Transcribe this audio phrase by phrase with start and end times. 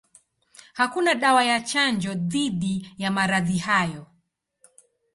[0.73, 4.07] Hakuna dawa ya chanjo dhidi ya maradhi hayo.